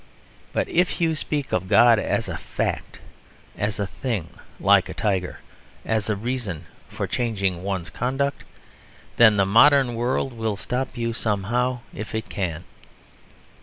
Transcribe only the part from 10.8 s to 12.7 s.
you somehow if it can.